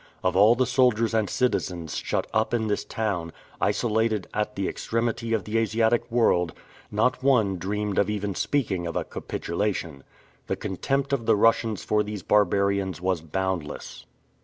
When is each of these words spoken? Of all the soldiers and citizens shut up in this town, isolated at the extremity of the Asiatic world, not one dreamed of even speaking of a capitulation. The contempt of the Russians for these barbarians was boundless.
Of 0.23 0.35
all 0.35 0.55
the 0.55 0.65
soldiers 0.65 1.13
and 1.13 1.29
citizens 1.29 1.95
shut 1.95 2.25
up 2.33 2.55
in 2.55 2.65
this 2.65 2.83
town, 2.83 3.31
isolated 3.61 4.27
at 4.33 4.55
the 4.55 4.67
extremity 4.67 5.31
of 5.31 5.43
the 5.43 5.59
Asiatic 5.59 6.09
world, 6.09 6.53
not 6.89 7.21
one 7.21 7.57
dreamed 7.59 7.99
of 7.99 8.09
even 8.09 8.33
speaking 8.33 8.87
of 8.87 8.95
a 8.95 9.03
capitulation. 9.03 10.03
The 10.47 10.55
contempt 10.55 11.13
of 11.13 11.27
the 11.27 11.35
Russians 11.35 11.83
for 11.83 12.01
these 12.01 12.23
barbarians 12.23 12.99
was 12.99 13.21
boundless. 13.21 14.07